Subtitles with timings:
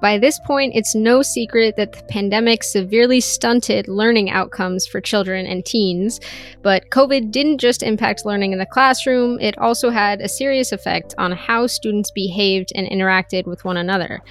[0.00, 5.44] By this point, it's no secret that the pandemic severely stunted learning outcomes for children
[5.44, 6.20] and teens.
[6.62, 11.16] But COVID didn't just impact learning in the classroom, it also had a serious effect
[11.18, 14.22] on how students behaved and interacted with one another.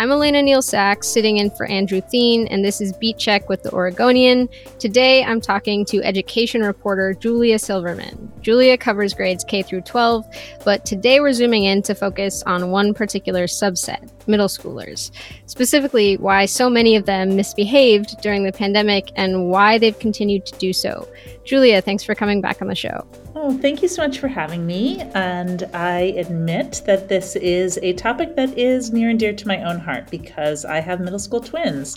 [0.00, 3.64] I'm Elena Neal Sachs, sitting in for Andrew Theen, and this is Beat Check with
[3.64, 4.48] the Oregonian.
[4.78, 8.30] Today, I'm talking to education reporter Julia Silverman.
[8.40, 10.24] Julia covers grades K through 12,
[10.64, 15.10] but today we're zooming in to focus on one particular subset middle schoolers,
[15.46, 20.56] specifically why so many of them misbehaved during the pandemic and why they've continued to
[20.58, 21.08] do so.
[21.44, 23.04] Julia, thanks for coming back on the show.
[23.40, 25.00] Oh, thank you so much for having me.
[25.14, 29.62] And I admit that this is a topic that is near and dear to my
[29.62, 31.96] own heart because I have middle school twins.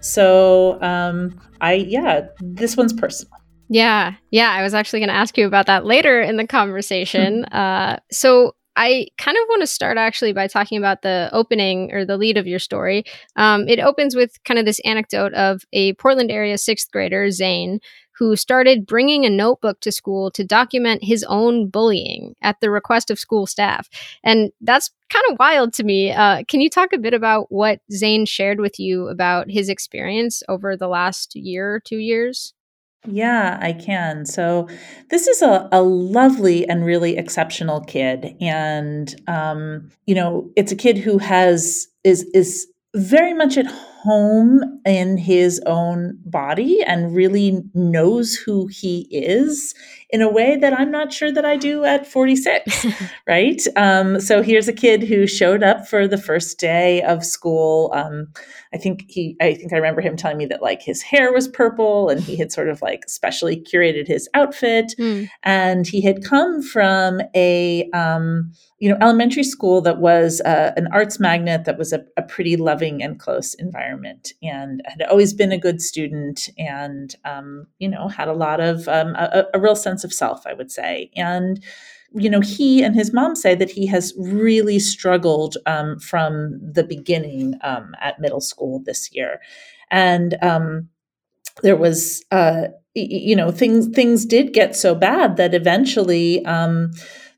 [0.00, 3.36] So, um, I, yeah, this one's personal.
[3.68, 4.52] Yeah, yeah.
[4.52, 7.46] I was actually going to ask you about that later in the conversation.
[7.46, 12.04] uh, so, I kind of want to start actually by talking about the opening or
[12.04, 13.04] the lead of your story.
[13.34, 17.80] Um, it opens with kind of this anecdote of a Portland area sixth grader, Zane,
[18.18, 23.10] who started bringing a notebook to school to document his own bullying at the request
[23.10, 23.88] of school staff.
[24.24, 26.12] And that's kind of wild to me.
[26.12, 30.42] Uh, can you talk a bit about what Zane shared with you about his experience
[30.48, 32.54] over the last year or two years?
[33.08, 34.26] Yeah, I can.
[34.26, 34.68] So,
[35.10, 40.76] this is a, a lovely and really exceptional kid, and um, you know, it's a
[40.76, 43.95] kid who has is is very much at home
[44.84, 49.74] in his own body and really knows who he is
[50.10, 52.86] in a way that I'm not sure that I do at 46,
[53.26, 53.60] right?
[53.74, 57.90] Um, so here's a kid who showed up for the first day of school.
[57.92, 58.28] Um,
[58.72, 61.48] I think he, I think I remember him telling me that like his hair was
[61.48, 65.28] purple and he had sort of like specially curated his outfit, mm.
[65.42, 70.88] and he had come from a um, you know elementary school that was uh, an
[70.92, 73.95] arts magnet that was a, a pretty loving and close environment,
[74.42, 78.88] and had always been a good student, and um, you know had a lot of
[78.88, 81.62] um, a, a real sense of self, I would say, and
[82.14, 86.84] you know, he and his mom say that he has really struggled um, from the
[86.84, 89.40] beginning um, at middle school this year,
[89.90, 90.88] and um,
[91.62, 92.64] there was, uh,
[92.94, 96.92] you know, things things did get so bad that eventually um,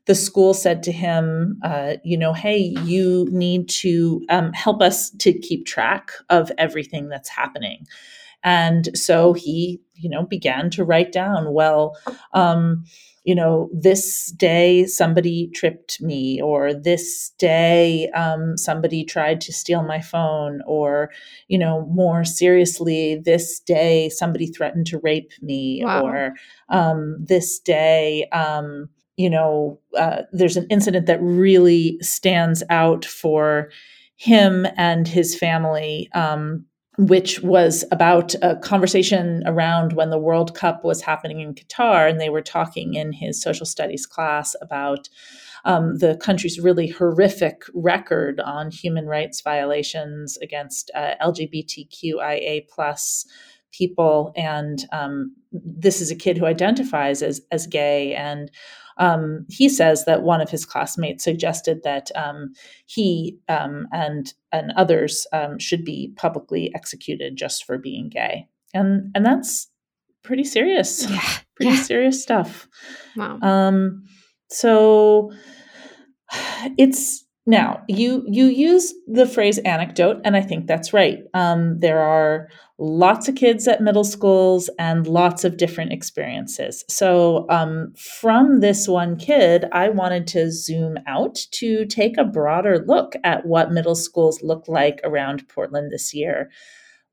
[0.09, 5.11] the school said to him, uh, you know, hey, you need to um, help us
[5.11, 7.85] to keep track of everything that's happening.
[8.43, 11.95] And so he, you know, began to write down, well,
[12.33, 12.85] um,
[13.23, 19.83] you know, this day somebody tripped me, or this day um, somebody tried to steal
[19.83, 21.11] my phone, or,
[21.49, 26.01] you know, more seriously, this day somebody threatened to rape me, wow.
[26.03, 26.33] or
[26.69, 33.69] um, this day, um, you know, uh, there's an incident that really stands out for
[34.15, 36.65] him and his family um,
[36.97, 42.09] which was about a conversation around when the World Cup was happening in Qatar.
[42.09, 45.07] And they were talking in his social studies class about
[45.63, 53.25] um, the country's really horrific record on human rights violations against uh, LGBTQIA plus
[53.71, 54.33] people.
[54.35, 58.13] And um, this is a kid who identifies as, as gay.
[58.13, 58.51] And
[58.99, 62.53] um, he says that one of his classmates suggested that um,
[62.85, 69.09] he um, and and others um, should be publicly executed just for being gay, and
[69.15, 69.67] and that's
[70.21, 71.21] pretty serious, yeah,
[71.55, 71.81] pretty yeah.
[71.81, 72.67] serious stuff.
[73.15, 73.39] Wow.
[73.41, 74.03] Um,
[74.49, 75.31] so
[76.77, 81.17] it's Now, you you use the phrase anecdote, and I think that's right.
[81.33, 82.47] Um, there are
[82.77, 86.85] lots of kids at middle schools and lots of different experiences.
[86.87, 92.85] So, um, from this one kid, I wanted to zoom out to take a broader
[92.85, 96.51] look at what middle schools look like around Portland this year.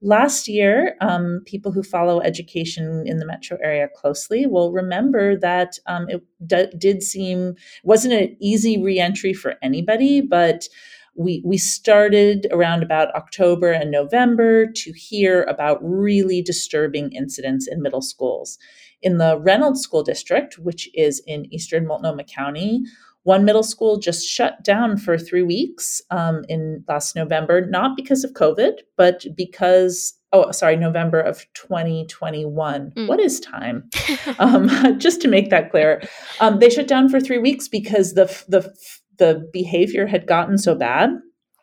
[0.02, 5.78] Last year, um, people who follow education in the metro area closely will remember that
[5.86, 10.68] um, it d- did seem wasn't an easy reentry for anybody, but
[11.16, 17.80] we we started around about October and November to hear about really disturbing incidents in
[17.80, 18.58] middle schools.
[19.00, 22.84] In the Reynolds School District, which is in eastern Multnomah County,
[23.26, 28.22] one middle school just shut down for three weeks um, in last November, not because
[28.22, 33.08] of COVID, but because oh sorry november of 2021 mm.
[33.08, 33.88] what is time?
[34.38, 34.68] Um,
[34.98, 36.02] just to make that clear.
[36.40, 38.72] Um, they shut down for three weeks because the the
[39.18, 41.10] the behavior had gotten so bad.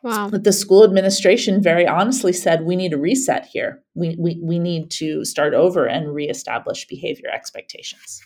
[0.02, 0.28] Wow.
[0.28, 3.82] that the school administration very honestly said we need a reset here.
[3.94, 8.20] We, we, we need to start over and reestablish behavior expectations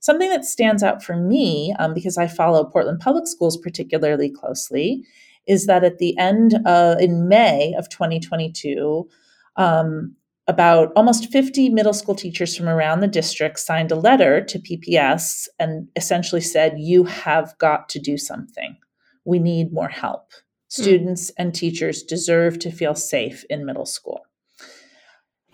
[0.00, 5.04] Something that stands out for me, um, because I follow Portland Public Schools particularly closely,
[5.46, 9.08] is that at the end uh, in May of 2022,
[9.56, 10.14] um,
[10.46, 15.48] about almost 50 middle school teachers from around the district signed a letter to PPS
[15.58, 18.76] and essentially said, You have got to do something.
[19.24, 20.32] We need more help.
[20.32, 20.82] Mm.
[20.82, 24.26] Students and teachers deserve to feel safe in middle school.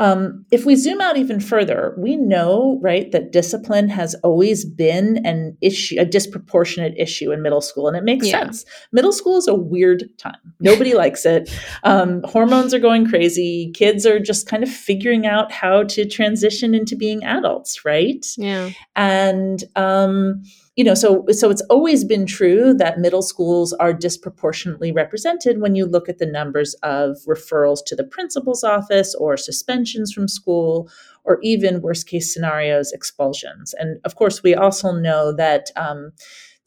[0.00, 5.24] Um, if we zoom out even further, we know, right, that discipline has always been
[5.26, 8.44] an issue, a disproportionate issue in middle school, and it makes yeah.
[8.44, 8.64] sense.
[8.92, 10.54] Middle school is a weird time.
[10.58, 11.54] Nobody likes it.
[11.84, 13.72] Um, hormones are going crazy.
[13.74, 18.24] Kids are just kind of figuring out how to transition into being adults, right?
[18.38, 18.70] Yeah.
[18.96, 20.42] And um,
[20.80, 25.74] you know so so it's always been true that middle schools are disproportionately represented when
[25.74, 30.90] you look at the numbers of referrals to the principal's office or suspensions from school
[31.24, 33.74] or even worst case scenarios expulsions.
[33.74, 36.12] And of course we also know that um,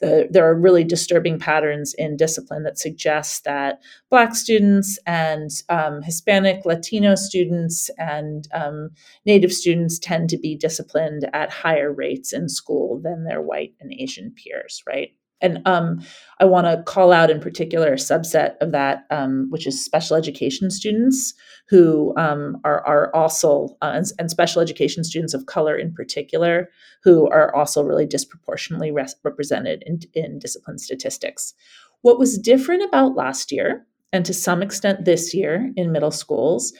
[0.00, 3.80] the, there are really disturbing patterns in discipline that suggest that
[4.10, 8.90] Black students and um, Hispanic, Latino students and um,
[9.24, 13.92] Native students tend to be disciplined at higher rates in school than their white and
[13.92, 15.10] Asian peers, right?
[15.44, 16.00] And um,
[16.40, 20.16] I want to call out in particular a subset of that, um, which is special
[20.16, 21.34] education students
[21.68, 26.70] who um, are, are also, uh, and, and, special education students of color in particular,
[27.02, 31.52] who are also really disproportionately res- represented in, in discipline statistics.
[32.00, 36.72] What was different about last year, and to some extent this year in middle schools,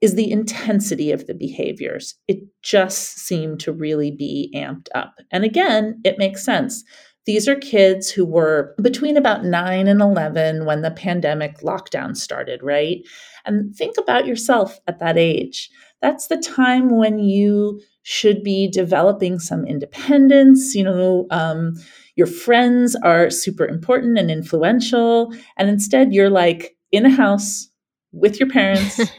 [0.00, 2.14] is the intensity of the behaviors.
[2.28, 5.14] It just seemed to really be amped up.
[5.32, 6.84] And again, it makes sense
[7.28, 12.62] these are kids who were between about 9 and 11 when the pandemic lockdown started,
[12.62, 13.06] right?
[13.44, 15.68] And think about yourself at that age.
[16.00, 20.74] That's the time when you should be developing some independence.
[20.74, 21.74] You know, um,
[22.16, 25.30] your friends are super important and influential.
[25.58, 27.68] And instead, you're like in a house
[28.10, 29.02] with your parents.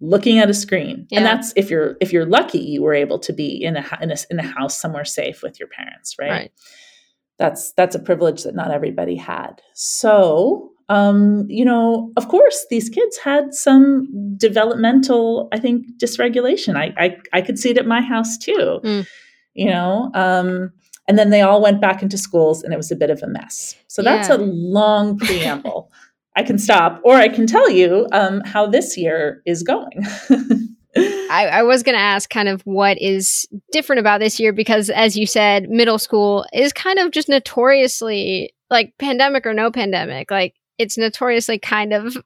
[0.00, 1.18] looking at a screen yeah.
[1.18, 4.12] and that's if you're if you're lucky you were able to be in a, in
[4.12, 6.52] a in a house somewhere safe with your parents right, right
[7.38, 9.62] that's that's a privilege that not everybody had.
[9.74, 14.08] So um, you know of course these kids had some
[14.38, 16.76] developmental i think dysregulation.
[16.76, 19.06] I i, I could see it at my house too mm.
[19.54, 20.72] you know um,
[21.06, 23.26] and then they all went back into schools and it was a bit of a
[23.26, 23.74] mess.
[23.88, 24.36] So that's yeah.
[24.36, 25.90] a long preamble.
[26.36, 29.90] I can stop or i can tell you um, how this year is going
[31.30, 34.90] I, I, was going to ask kind of what is different about this year because,
[34.90, 40.30] as you said, middle school is kind of just notoriously like pandemic or no pandemic.
[40.30, 42.16] Like it's notoriously kind of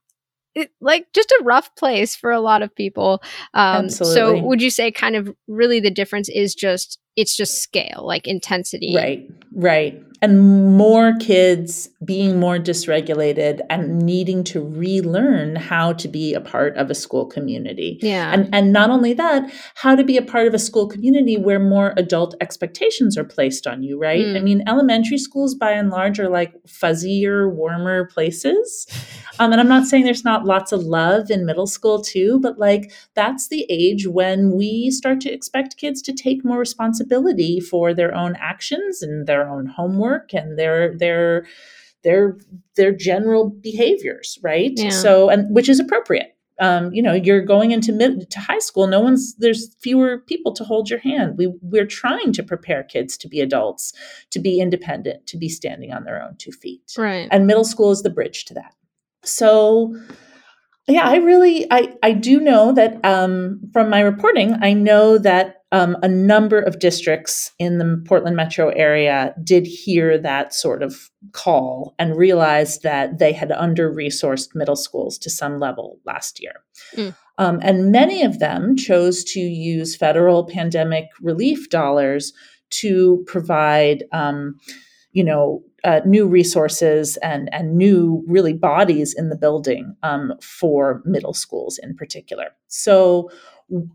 [0.54, 3.22] it, like just a rough place for a lot of people.
[3.54, 4.14] Um, Absolutely.
[4.14, 8.26] So, would you say kind of really the difference is just it's just scale, like
[8.26, 8.94] intensity?
[8.96, 16.32] Right, right and more kids being more dysregulated and needing to relearn how to be
[16.32, 17.98] a part of a school community.
[18.00, 18.32] Yeah.
[18.32, 21.58] And and not only that, how to be a part of a school community where
[21.58, 24.24] more adult expectations are placed on you, right?
[24.24, 24.36] Mm.
[24.36, 28.86] I mean, elementary schools by and large are like fuzzier, warmer places.
[29.40, 32.60] Um, and I'm not saying there's not lots of love in middle school too, but
[32.60, 37.01] like that's the age when we start to expect kids to take more responsibility
[37.60, 41.46] for their own actions and their own homework and their their
[42.04, 42.38] their
[42.76, 44.72] their general behaviors right?
[44.74, 44.90] Yeah.
[44.90, 46.36] so and which is appropriate.
[46.60, 50.52] Um, you know you're going into mid to high school no one's there's fewer people
[50.52, 51.36] to hold your hand.
[51.38, 53.92] We we're trying to prepare kids to be adults
[54.30, 56.92] to be independent to be standing on their own two feet.
[56.96, 57.26] Right.
[57.30, 58.74] And middle school is the bridge to that.
[59.24, 59.94] So
[60.88, 65.61] yeah i really i i do know that um, from my reporting i know that
[65.72, 71.10] um, a number of districts in the Portland metro area did hear that sort of
[71.32, 76.52] call and realized that they had under resourced middle schools to some level last year.
[76.94, 77.16] Mm.
[77.38, 82.34] Um, and many of them chose to use federal pandemic relief dollars
[82.70, 84.58] to provide, um,
[85.12, 91.02] you know, uh, new resources and and new really bodies in the building um, for
[91.04, 92.50] middle schools in particular.
[92.68, 93.30] So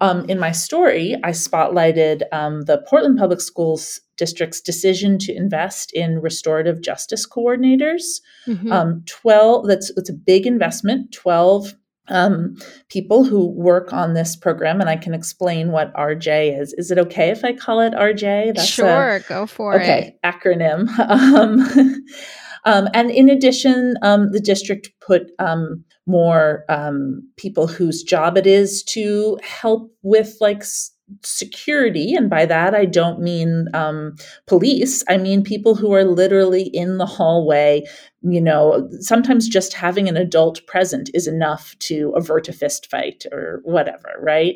[0.01, 5.93] um, in my story, I spotlighted um, the Portland Public Schools District's decision to invest
[5.93, 8.21] in restorative justice coordinators.
[8.47, 8.71] Mm-hmm.
[8.71, 9.67] Um, Twelve.
[9.67, 11.11] That's it's a big investment.
[11.11, 11.75] Twelve
[12.09, 12.55] um,
[12.89, 16.73] people who work on this program, and I can explain what RJ is.
[16.73, 18.55] Is it okay if I call it RJ?
[18.55, 20.27] That's sure, a, go for okay, it.
[20.27, 20.87] Okay, acronym.
[22.67, 28.45] Um, and in addition, um, the district put um, more um, people whose job it
[28.45, 30.91] is to help with like s-
[31.23, 32.13] security.
[32.13, 35.05] And by that i don't mean um, police.
[35.07, 37.83] I mean people who are literally in the hallway.
[38.21, 43.25] You know sometimes just having an adult present is enough to avert a fist fight
[43.31, 44.55] or whatever right?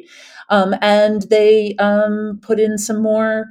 [0.50, 1.76] Um, and they
[2.42, 3.46] put in some more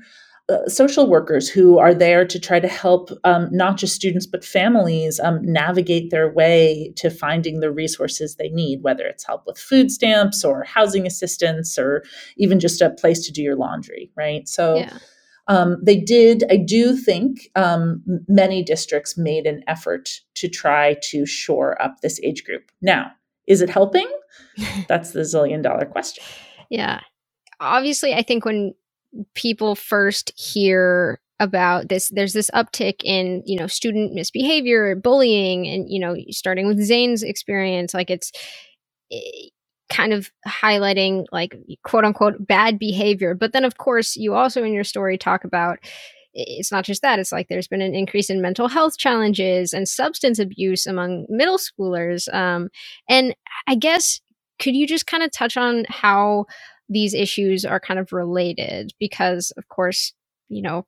[0.50, 4.44] uh, social workers who are there to try to help um, not just students but
[4.44, 9.58] families um, navigate their way to finding the resources they need, whether it's help with
[9.58, 12.02] food stamps or housing assistance or
[12.36, 14.48] even just a place to do your laundry, right?
[14.48, 14.76] So.
[14.76, 14.98] Yeah.
[15.48, 21.26] Um, they did, I do think um, many districts made an effort to try to
[21.26, 22.70] shore up this age group.
[22.80, 23.10] Now,
[23.48, 24.06] is it helping?
[24.88, 26.22] That's the zillion dollar question.
[26.68, 27.00] Yeah.
[27.58, 28.74] Obviously, I think when
[29.34, 35.88] people first hear about this there's this uptick in you know student misbehavior bullying and
[35.88, 38.30] you know starting with zane's experience like it's
[39.10, 39.48] eh,
[39.90, 43.34] kind of highlighting like quote unquote bad behavior.
[43.34, 45.78] But then of course you also in your story talk about
[46.32, 49.88] it's not just that it's like there's been an increase in mental health challenges and
[49.88, 52.68] substance abuse among middle schoolers um,
[53.08, 53.34] and
[53.66, 54.20] i guess
[54.60, 56.44] could you just kind of touch on how
[56.90, 60.12] these issues are kind of related because, of course,
[60.48, 60.86] you know,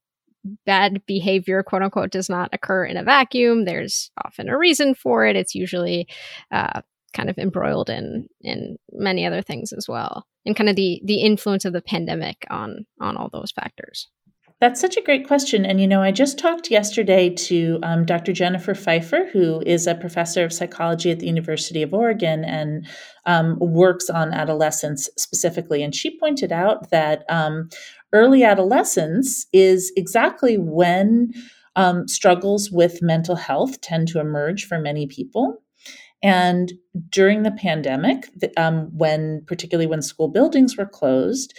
[0.67, 3.65] bad behavior, quote unquote, does not occur in a vacuum.
[3.65, 5.37] There's often a reason for it.
[5.37, 6.09] It's usually
[6.51, 6.83] uh,
[7.15, 11.23] kind of embroiled in in many other things as well, and kind of the the
[11.23, 14.11] influence of the pandemic on on all those factors.
[14.63, 15.67] That's such a great question.
[15.67, 18.33] And, you know, I just talked yesterday to um, Dr.
[18.33, 22.87] Jennifer Pfeifer, who is a professor of psychology at the University of Oregon and
[23.27, 25.83] um, works on adolescence specifically.
[25.83, 27.71] And she pointed out that um,
[28.13, 31.33] early adolescence is exactly when
[31.75, 35.61] um, struggles with mental health tend to emerge for many people.
[36.23, 36.73] And
[37.09, 41.53] during the pandemic, um, when particularly when school buildings were closed,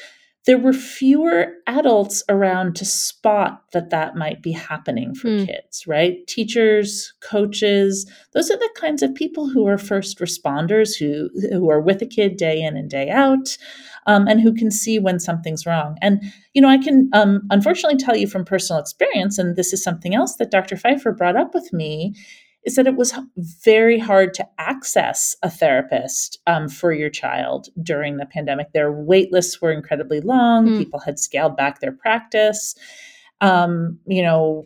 [0.45, 5.45] there were fewer adults around to spot that that might be happening for mm.
[5.45, 6.25] kids, right?
[6.27, 11.79] Teachers, coaches, those are the kinds of people who are first responders who who are
[11.79, 13.57] with a kid day in and day out.
[14.05, 15.97] Um, and who can see when something's wrong.
[16.01, 16.21] And,
[16.53, 20.13] you know, I can um, unfortunately tell you from personal experience, and this is something
[20.13, 20.75] else that Dr.
[20.75, 22.13] Pfeifer brought up with me,
[22.65, 23.13] is that it was
[23.63, 28.71] very hard to access a therapist um, for your child during the pandemic.
[28.71, 30.67] Their wait lists were incredibly long.
[30.67, 30.77] Mm.
[30.77, 32.75] People had scaled back their practice.
[33.41, 34.65] Um, you know,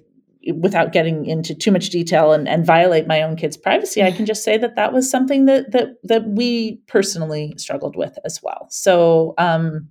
[0.55, 4.25] without getting into too much detail and, and violate my own kids' privacy, I can
[4.27, 8.67] just say that that was something that that that we personally struggled with as well.
[8.69, 9.89] So, um,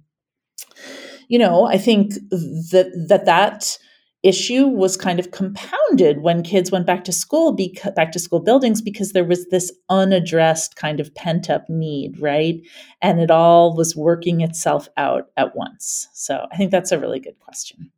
[1.28, 3.78] you know, I think that that that
[4.26, 8.40] issue was kind of compounded when kids went back to school because back to school
[8.40, 12.60] buildings because there was this unaddressed kind of pent up need right?
[13.02, 16.08] And it all was working itself out at once.
[16.12, 17.90] So i think that's a really good question.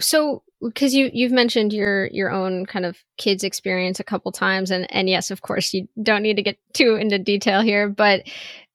[0.00, 4.70] So because you you've mentioned your your own kind of kids experience a couple times
[4.70, 8.26] and and yes of course you don't need to get too into detail here but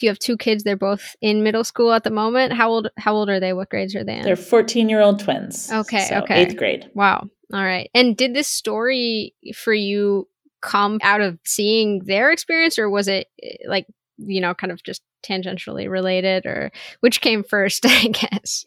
[0.01, 3.13] you have two kids they're both in middle school at the moment how old how
[3.13, 3.53] old are they?
[3.53, 4.23] What grades are they in?
[4.23, 5.71] They're 14 year old twins.
[5.71, 6.41] Okay so okay.
[6.41, 6.89] eighth grade.
[6.93, 7.27] Wow.
[7.53, 7.89] All right.
[7.93, 10.27] And did this story for you
[10.61, 13.85] come out of seeing their experience or was it eh, like
[14.17, 18.65] you know kind of just tangentially related or which came first i guess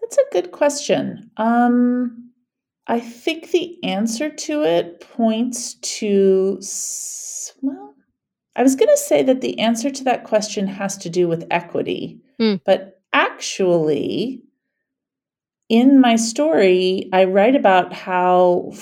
[0.00, 1.30] that's a good question.
[1.36, 2.30] Um,
[2.86, 6.60] I think the answer to it points to,
[7.62, 7.94] well,
[8.56, 11.46] I was going to say that the answer to that question has to do with
[11.50, 12.60] equity, mm.
[12.64, 14.42] but actually,
[15.68, 18.72] in my story, I write about how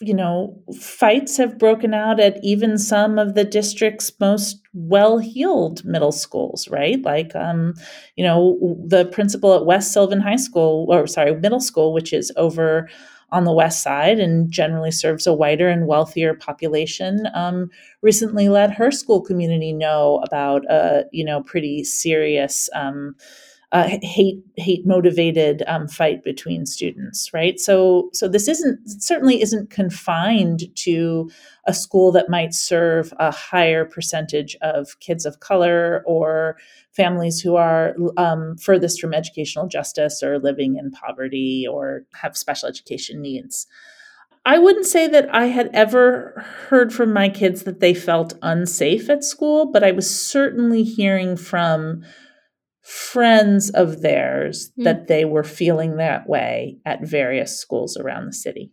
[0.00, 6.12] you know, fights have broken out at even some of the district's most well-heeled middle
[6.12, 7.00] schools, right?
[7.02, 7.72] Like, um,
[8.14, 12.30] you know, the principal at West Sylvan High School, or sorry, middle school, which is
[12.36, 12.88] over
[13.32, 17.68] on the west side and generally serves a whiter and wealthier population, um,
[18.02, 22.68] recently let her school community know about a, you know, pretty serious.
[22.74, 23.16] Um,
[23.72, 27.58] uh, hate hate motivated um, fight between students right?
[27.58, 31.30] So so this isn't certainly isn't confined to
[31.66, 36.56] a school that might serve a higher percentage of kids of color or
[36.92, 42.68] families who are um, furthest from educational justice or living in poverty or have special
[42.68, 43.66] education needs.
[44.46, 49.10] I wouldn't say that I had ever heard from my kids that they felt unsafe
[49.10, 52.04] at school, but I was certainly hearing from
[52.86, 54.84] friends of theirs mm.
[54.84, 58.70] that they were feeling that way at various schools around the city.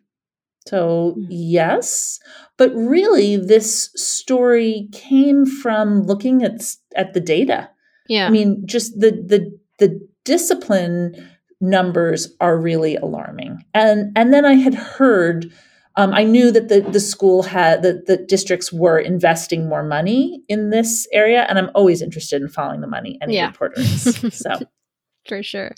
[0.68, 1.26] So, mm.
[1.30, 2.20] yes,
[2.56, 6.62] but really this story came from looking at
[6.96, 7.72] at the data.
[8.08, 8.28] Yeah.
[8.28, 11.16] I mean, just the the the discipline
[11.60, 13.66] numbers are really alarming.
[13.74, 15.52] And and then I had heard
[15.96, 20.44] um, I knew that the, the school had that the districts were investing more money
[20.48, 23.48] in this area, and I'm always interested in following the money and yeah.
[23.48, 24.36] reporters.
[24.36, 24.60] So
[25.28, 25.72] for sure.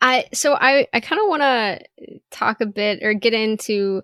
[0.00, 1.80] I so I I kind of want to
[2.30, 4.02] talk a bit or get into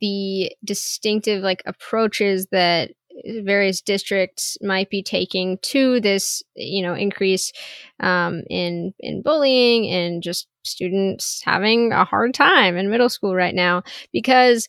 [0.00, 2.90] the distinctive like approaches that
[3.42, 7.52] various districts might be taking to this you know increase
[8.00, 13.54] um, in in bullying and just students having a hard time in middle school right
[13.54, 14.68] now because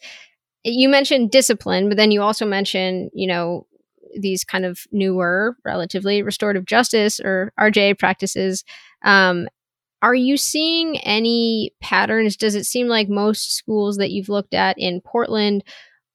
[0.64, 3.66] you mentioned discipline but then you also mentioned you know
[4.16, 8.64] these kind of newer relatively restorative justice or rja practices.
[9.04, 9.48] Um,
[10.04, 12.36] are you seeing any patterns?
[12.36, 15.64] Does it seem like most schools that you've looked at in portland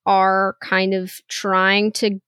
[0.07, 2.21] are kind of trying to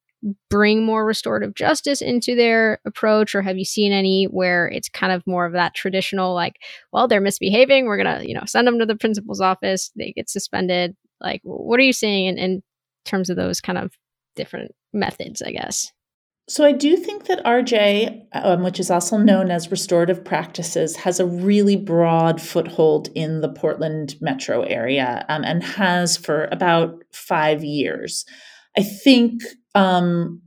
[0.51, 5.13] bring more restorative justice into their approach or have you seen any where it's kind
[5.13, 6.57] of more of that traditional like
[6.93, 10.29] well they're misbehaving we're gonna you know send them to the principal's office they get
[10.29, 12.63] suspended like what are you seeing in, in
[13.05, 13.93] terms of those kind of
[14.35, 15.93] different methods i guess
[16.51, 21.21] so I do think that RJ, um, which is also known as restorative practices, has
[21.21, 27.63] a really broad foothold in the Portland metro area um, and has for about five
[27.63, 28.25] years.
[28.79, 29.43] I think
[29.79, 30.41] um,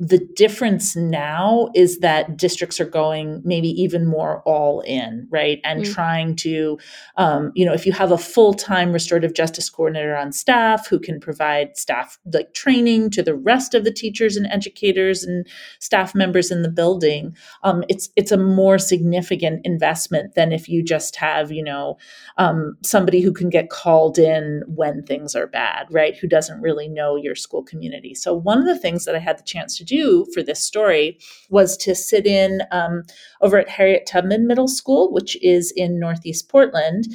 [0.00, 5.60] the difference now is that districts are going maybe even more all in, right?
[5.62, 5.92] And mm-hmm.
[5.92, 6.76] trying to,
[7.16, 10.98] um, you know, if you have a full time restorative justice coordinator on staff who
[10.98, 15.46] can provide staff like training to the rest of the teachers and educators and
[15.78, 20.82] staff members in the building, um, it's it's a more significant investment than if you
[20.82, 21.96] just have, you know,
[22.38, 26.16] um, somebody who can get called in when things are bad, right?
[26.16, 28.16] Who doesn't really know your school community.
[28.16, 31.18] So one of the things that I had the chance to do for this story
[31.50, 33.02] was to sit in um,
[33.40, 37.06] over at Harriet Tubman Middle School, which is in Northeast Portland.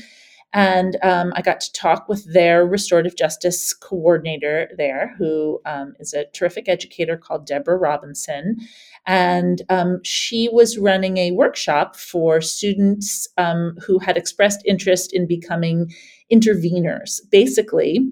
[0.51, 6.13] And um, I got to talk with their restorative justice coordinator there, who um, is
[6.13, 8.57] a terrific educator called Deborah Robinson.
[9.05, 15.27] And um, she was running a workshop for students um, who had expressed interest in
[15.27, 15.91] becoming
[16.31, 17.19] interveners.
[17.29, 18.09] Basically,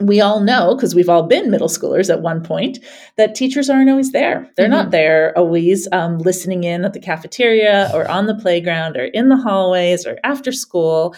[0.00, 2.78] we all know because we've all been middle schoolers at one point
[3.16, 4.72] that teachers aren't always there they're mm-hmm.
[4.72, 9.28] not there always um, listening in at the cafeteria or on the playground or in
[9.28, 11.14] the hallways or after school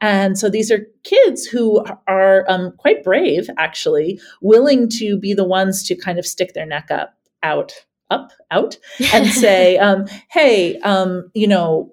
[0.00, 5.44] and so these are kids who are um, quite brave actually willing to be the
[5.44, 7.72] ones to kind of stick their neck up out
[8.10, 8.76] up out
[9.12, 11.90] and say um, hey um, you know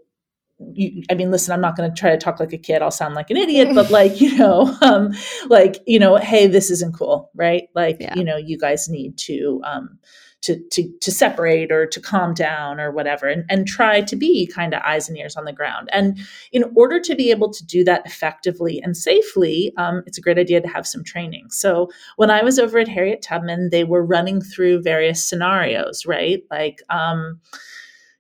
[0.74, 2.82] you, I mean, listen, I'm not going to try to talk like a kid.
[2.82, 5.12] I'll sound like an idiot, but like, you know, um,
[5.48, 7.70] like, you know, hey, this isn't cool, right?
[7.76, 8.16] Like, yeah.
[8.16, 10.00] you know, you guys need to, um,
[10.42, 14.48] to, to, to separate or to calm down or whatever and, and try to be
[14.48, 15.88] kind of eyes and ears on the ground.
[15.94, 16.18] And
[16.52, 20.40] in order to be able to do that effectively and safely, um, it's a great
[20.40, 21.52] idea to have some training.
[21.52, 26.42] So when I was over at Harriet Tubman, they were running through various scenarios, right?
[26.50, 27.40] Like, um,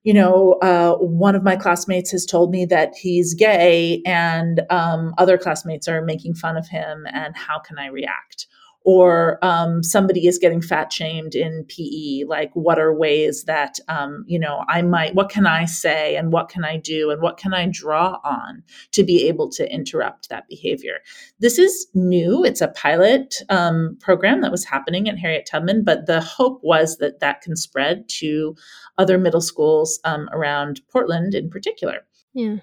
[0.03, 5.13] you know, uh, one of my classmates has told me that he's gay and um,
[5.17, 8.47] other classmates are making fun of him, and how can I react?
[8.83, 12.23] Or um, somebody is getting fat shamed in PE.
[12.27, 16.31] Like, what are ways that, um, you know, I might, what can I say and
[16.31, 18.63] what can I do and what can I draw on
[18.93, 20.99] to be able to interrupt that behavior?
[21.39, 22.43] This is new.
[22.43, 26.97] It's a pilot um, program that was happening at Harriet Tubman, but the hope was
[26.97, 28.55] that that can spread to
[28.97, 31.99] other middle schools um, around Portland in particular.
[32.33, 32.57] Yeah.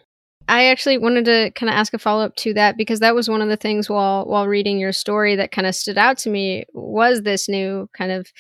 [0.48, 3.28] I actually wanted to kind of ask a follow up to that because that was
[3.28, 6.30] one of the things while while reading your story that kind of stood out to
[6.30, 8.32] me was this new kind of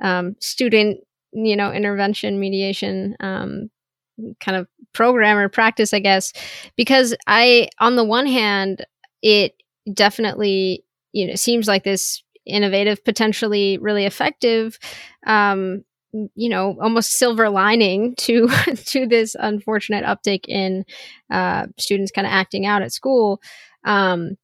[0.00, 1.00] um, student,
[1.32, 3.68] you know, intervention mediation um,
[4.40, 6.32] kind of program or practice, I guess,
[6.76, 8.86] because I, on the one hand,
[9.22, 9.54] it
[9.92, 14.78] definitely you know seems like this innovative, potentially really effective
[15.26, 18.48] um, you know almost silver lining to
[18.86, 20.84] to this unfortunate uptick in
[21.30, 23.40] uh, students kind of acting out at school.
[23.84, 24.36] Um,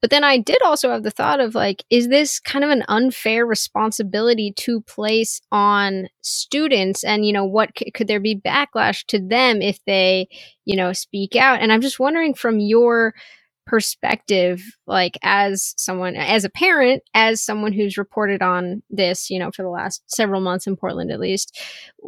[0.00, 2.84] but then i did also have the thought of like is this kind of an
[2.88, 7.04] unfair responsibility to place on students?
[7.04, 10.28] And you know what c- could there be backlash to them if they
[10.64, 11.60] you know speak out?
[11.60, 13.14] And i'm just wondering from your
[13.66, 19.50] perspective like as someone as a parent as someone who's reported on this you know
[19.50, 21.58] for the last several months in portland at least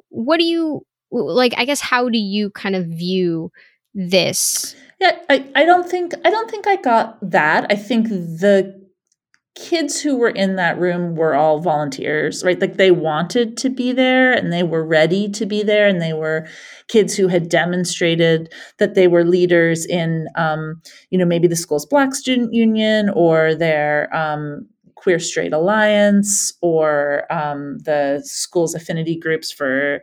[0.09, 3.51] what do you like i guess how do you kind of view
[3.95, 4.77] this?
[5.01, 7.67] Yeah i, I don't think i don't think i got that.
[7.71, 8.78] I think the
[9.59, 12.61] kids who were in that room were all volunteers, right?
[12.61, 16.13] Like they wanted to be there and they were ready to be there, and they
[16.13, 16.47] were
[16.87, 21.85] kids who had demonstrated that they were leaders in, um, you know, maybe the school's
[21.85, 29.51] Black Student Union or their um, Queer Straight Alliance or um, the school's affinity groups
[29.51, 30.03] for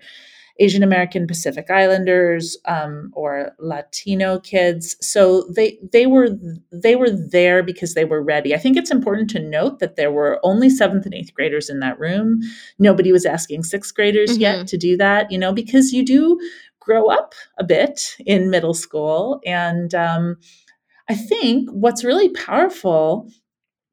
[0.59, 4.95] Asian American Pacific Islanders um, or Latino kids.
[5.01, 6.29] So they they were
[6.71, 8.55] they were there because they were ready.
[8.55, 11.79] I think it's important to note that there were only seventh and eighth graders in
[11.79, 12.39] that room.
[12.79, 14.41] Nobody was asking sixth graders mm-hmm.
[14.41, 15.31] yet to do that.
[15.31, 16.39] You know, because you do
[16.79, 20.37] grow up a bit in middle school, and um,
[21.09, 23.29] I think what's really powerful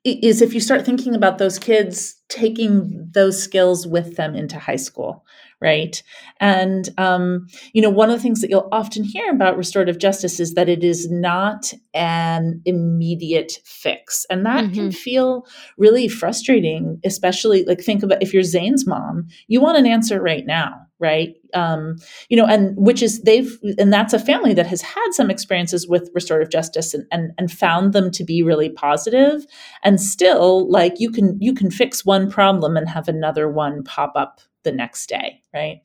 [0.05, 4.77] is if you start thinking about those kids taking those skills with them into high
[4.77, 5.25] school
[5.63, 6.03] right?
[6.41, 10.41] And um, you know one of the things that you'll often hear about restorative justice
[10.41, 14.27] is that it is not an immediate fix.
[14.29, 14.75] And that mm-hmm.
[14.75, 15.47] can feel
[15.79, 20.45] really frustrating especially like think about if you're zane's mom you want an answer right
[20.47, 21.35] now right?
[21.53, 21.97] Um,
[22.31, 25.87] you know and which is they've and that's a family that has had some experiences
[25.87, 29.45] with restorative justice and, and and found them to be really positive.
[29.83, 34.13] And still like you can you can fix one problem and have another one pop
[34.15, 35.81] up the next day right?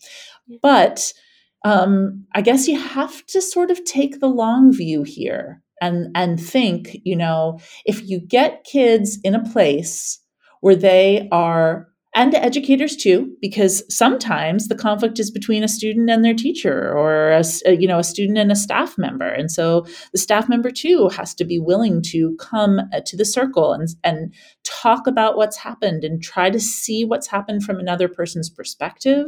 [0.61, 1.11] But
[1.65, 6.39] um, i guess you have to sort of take the long view here and and
[6.39, 10.19] think you know if you get kids in a place
[10.61, 16.09] where they are and to educators too because sometimes the conflict is between a student
[16.09, 17.43] and their teacher or a,
[17.75, 19.27] you know a student and a staff member.
[19.27, 23.23] And so the staff member too has to be willing to come uh, to the
[23.23, 28.07] circle and and talk about what's happened and try to see what's happened from another
[28.07, 29.27] person's perspective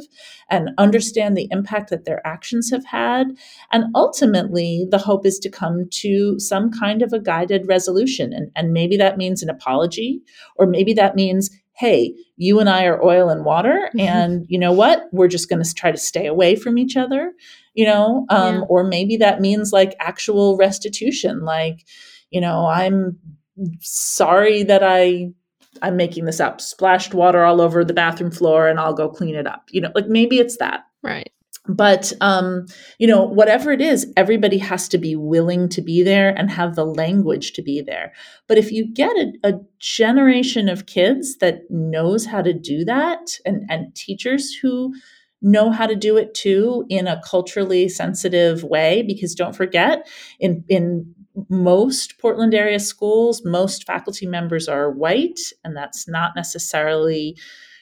[0.49, 3.28] and understand the impact that their actions have had.
[3.71, 8.34] And ultimately the hope is to come to some kind of a guided resolution.
[8.34, 10.21] And, and maybe that means an apology
[10.56, 13.99] or maybe that means hey, you and I are oil and water, mm-hmm.
[14.01, 15.05] and you know what?
[15.13, 17.31] We're just going to try to stay away from each other,
[17.73, 18.25] you know?
[18.29, 18.61] Um, yeah.
[18.67, 21.85] Or maybe that means like actual restitution, like,
[22.31, 23.17] you know, I'm
[23.79, 25.31] sorry that I
[25.81, 29.35] I'm making this up, splashed water all over the bathroom floor and I'll go clean
[29.35, 29.69] it up.
[29.71, 30.81] You know, like maybe it's that.
[31.01, 31.31] Right
[31.67, 32.65] but um,
[32.98, 36.76] you know whatever it is everybody has to be willing to be there and have
[36.76, 38.13] the language to be there.
[38.48, 43.39] But if you get a, a generation of kids that knows how to do that
[43.45, 44.93] and, and teachers who
[45.41, 50.08] know how to do it too in a culturally sensitive way because don't forget
[50.39, 51.13] in in
[51.50, 57.38] most Portland area schools most faculty members are white and that's not necessarily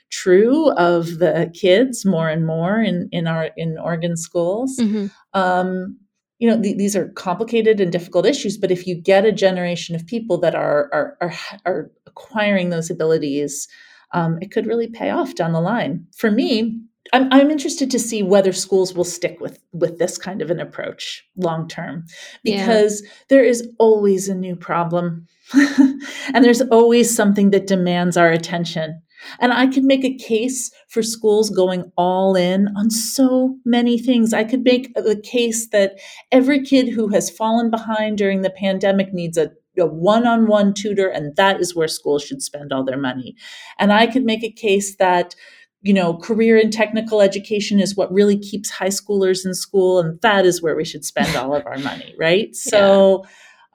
[0.09, 4.77] true of the kids more and more in in our in Oregon schools.
[4.79, 5.07] Mm-hmm.
[5.33, 5.97] Um,
[6.39, 9.95] you know, th- these are complicated and difficult issues, but if you get a generation
[9.95, 11.33] of people that are are are,
[11.65, 13.67] are acquiring those abilities,
[14.13, 16.05] um, it could really pay off down the line.
[16.15, 16.79] For me,
[17.13, 20.59] I'm, I'm interested to see whether schools will stick with with this kind of an
[20.59, 22.05] approach long term,
[22.43, 23.09] because yeah.
[23.29, 29.01] there is always a new problem, and there's always something that demands our attention.
[29.39, 34.33] And I could make a case for schools going all in on so many things.
[34.33, 35.99] I could make the case that
[36.31, 41.35] every kid who has fallen behind during the pandemic needs a a one-on-one tutor and
[41.35, 43.35] that is where schools should spend all their money
[43.77, 45.35] and i could make a case that
[45.81, 50.19] you know career and technical education is what really keeps high schoolers in school and
[50.21, 53.23] that is where we should spend all of our money right so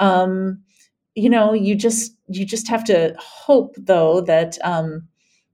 [0.01, 0.23] yeah.
[0.23, 0.61] um
[1.15, 5.07] you know you just you just have to hope though that um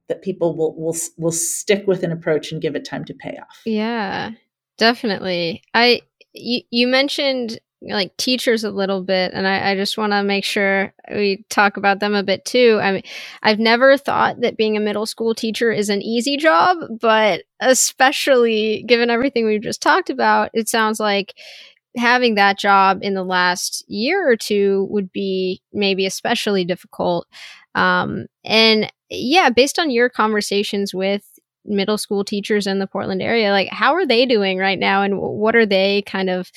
[0.09, 3.37] that people will will will stick with an approach and give it time to pay
[3.41, 4.31] off yeah
[4.77, 6.01] definitely i
[6.35, 10.45] you, you mentioned like teachers a little bit and I, I just want to make
[10.45, 12.81] sure we talk about them a bit too.
[12.83, 13.03] I mean,
[13.43, 18.83] I've never thought that being a middle school teacher is an easy job, but especially
[18.87, 21.35] given everything we've just talked about, it sounds like
[21.97, 27.29] having that job in the last year or two would be maybe especially difficult.
[27.77, 31.25] Um, and yeah, based on your conversations with
[31.65, 35.19] middle school teachers in the Portland area, like how are they doing right now and
[35.19, 36.51] what are they kind of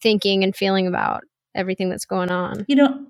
[0.00, 1.22] thinking and feeling about
[1.54, 2.64] everything that's going on?
[2.68, 3.06] You know,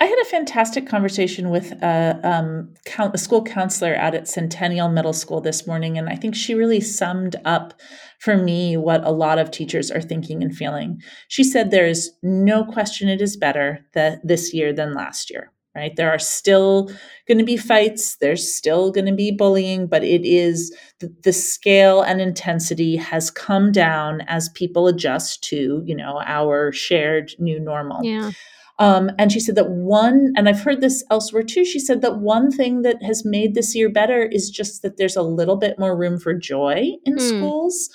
[0.00, 5.12] I had a fantastic conversation with a, um, a, school counselor out at Centennial Middle
[5.12, 7.74] School this morning, and I think she really summed up
[8.20, 11.00] for me what a lot of teachers are thinking and feeling.
[11.26, 13.84] She said there is no question it is better
[14.22, 15.94] this year than last year right?
[15.96, 16.90] There are still
[17.26, 21.32] going to be fights, there's still going to be bullying, but it is the, the,
[21.32, 27.60] scale and intensity has come down as people adjust to, you know, our shared new
[27.60, 28.02] normal.
[28.02, 28.32] Yeah.
[28.80, 31.64] Um, and she said that one, and I've heard this elsewhere too.
[31.64, 35.16] She said that one thing that has made this year better is just that there's
[35.16, 37.20] a little bit more room for joy in mm.
[37.20, 37.90] schools.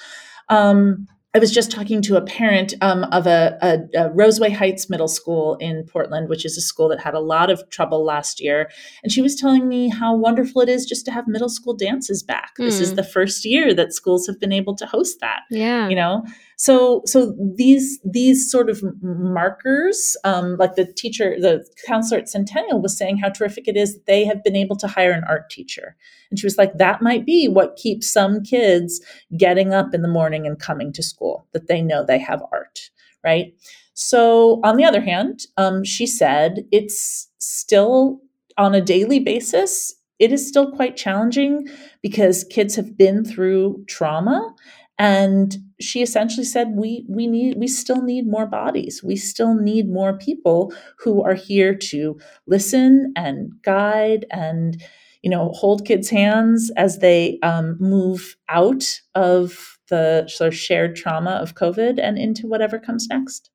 [0.49, 4.87] Um, I was just talking to a parent um, of a, a, a, Roseway Heights
[4.87, 8.39] Middle School in Portland, which is a school that had a lot of trouble last
[8.39, 8.69] year.
[9.01, 12.21] And she was telling me how wonderful it is just to have middle school dances
[12.21, 12.51] back.
[12.59, 12.65] Mm.
[12.65, 12.95] This is hmm.
[12.97, 15.41] the first year that schools have been able to host that.
[15.49, 15.89] Yeah.
[15.89, 16.23] You know,
[16.63, 22.81] so so these these sort of markers, um, like the teacher, the counselor at Centennial
[22.81, 25.49] was saying how terrific it is that they have been able to hire an art
[25.49, 25.97] teacher.
[26.29, 29.01] And she was like, that might be what keeps some kids
[29.35, 32.91] getting up in the morning and coming to school, that they know they have art,
[33.25, 33.53] right?
[33.93, 38.21] So, on the other hand, um, she said it's still
[38.57, 41.67] on a daily basis, it is still quite challenging
[42.01, 44.55] because kids have been through trauma
[44.99, 49.03] and she essentially said we we need we still need more bodies.
[49.03, 54.81] We still need more people who are here to listen and guide and
[55.23, 60.95] you know hold kids hands as they um, move out of the sort of shared
[60.95, 63.49] trauma of covid and into whatever comes next.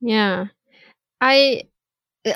[0.00, 0.46] Yeah.
[1.20, 1.62] I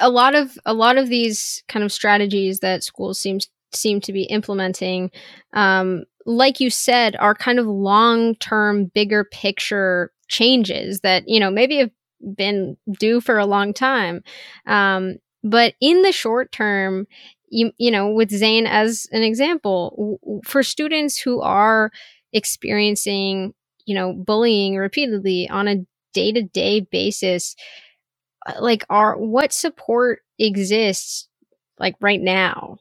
[0.01, 4.13] a lot of a lot of these kind of strategies that schools seems seem to
[4.13, 5.11] be implementing
[5.53, 11.51] um, like you said, are kind of long term, bigger picture changes that, you know,
[11.51, 11.91] maybe have
[12.37, 14.23] been due for a long time.
[14.67, 17.07] Um, but in the short term,
[17.49, 21.93] you, you know, with Zane as an example, w- for students who are
[22.33, 23.55] experiencing,
[23.87, 27.55] you know, bullying repeatedly on a day to day basis,
[28.47, 31.29] uh, like, are what support exists
[31.79, 32.79] like right now?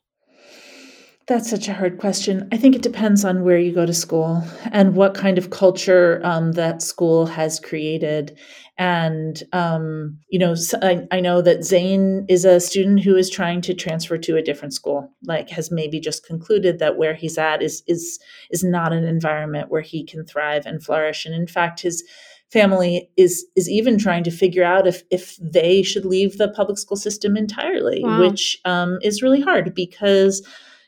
[1.28, 2.48] That's such a hard question.
[2.52, 6.22] I think it depends on where you go to school and what kind of culture
[6.24, 8.38] um, that school has created.
[8.78, 13.62] And, um, you know, I, I, know that Zane is a student who is trying
[13.62, 17.64] to transfer to a different school, like has maybe just concluded that where he's at
[17.64, 18.20] is, is,
[18.52, 21.26] is not an environment where he can thrive and flourish.
[21.26, 22.04] And in fact, his
[22.52, 26.78] family is, is even trying to figure out if, if they should leave the public
[26.78, 28.20] school system entirely, wow.
[28.20, 30.46] which um, is really hard because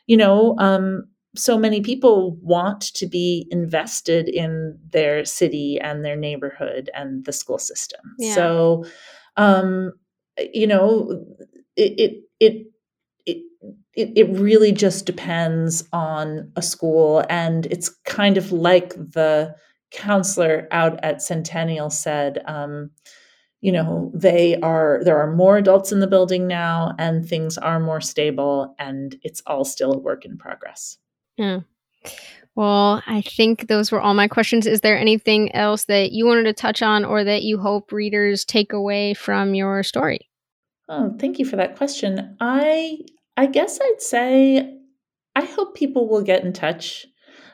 [0.08, 1.04] you know, um,
[1.36, 7.32] so many people want to be invested in their city and their neighborhood and the
[7.32, 8.00] school system.
[8.18, 8.34] Yeah.
[8.34, 8.84] So,
[9.36, 9.92] um,
[10.52, 11.24] you know,
[11.76, 12.66] it, it,
[13.26, 13.42] it,
[13.94, 17.22] it, it really just depends on a school.
[17.28, 19.54] And it's kind of like the
[19.90, 22.90] counselor out at Centennial said, um,
[23.60, 27.80] you know they are there are more adults in the building now and things are
[27.80, 30.98] more stable and it's all still a work in progress.
[31.36, 31.60] Yeah
[32.54, 34.66] well i think those were all my questions.
[34.66, 38.44] Is there anything else that you wanted to touch on or that you hope readers
[38.44, 40.28] take away from your story?
[40.88, 42.36] Oh thank you for that question.
[42.40, 42.98] I
[43.36, 44.78] i guess i'd say
[45.36, 47.06] i hope people will get in touch.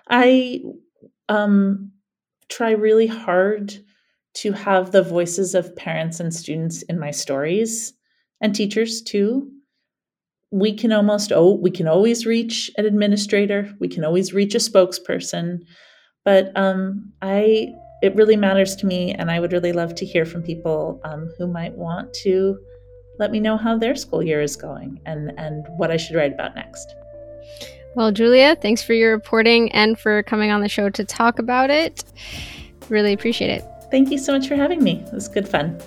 [0.08, 0.62] I
[1.28, 1.92] um
[2.48, 3.83] try really hard
[4.34, 7.92] to have the voices of parents and students in my stories
[8.40, 9.50] and teachers too
[10.50, 14.58] we can almost oh we can always reach an administrator we can always reach a
[14.58, 15.58] spokesperson
[16.24, 17.68] but um, i
[18.02, 21.30] it really matters to me and i would really love to hear from people um,
[21.38, 22.58] who might want to
[23.18, 26.32] let me know how their school year is going and, and what I should write
[26.32, 26.94] about next.
[27.94, 31.70] Well, Julia, thanks for your reporting and for coming on the show to talk about
[31.70, 32.02] it.
[32.88, 33.64] Really appreciate it.
[33.94, 35.04] Thank you so much for having me.
[35.06, 35.78] It was good fun.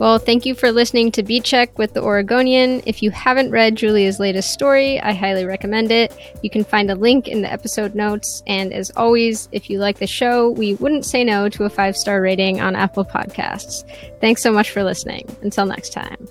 [0.00, 2.82] Well, thank you for listening to Beat Check with the Oregonian.
[2.86, 6.16] If you haven't read Julia's latest story, I highly recommend it.
[6.42, 8.42] You can find a link in the episode notes.
[8.46, 11.94] And as always, if you like the show, we wouldn't say no to a five
[11.94, 13.84] star rating on Apple Podcasts.
[14.22, 15.28] Thanks so much for listening.
[15.42, 16.26] Until next time.